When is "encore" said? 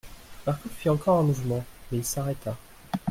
0.89-1.19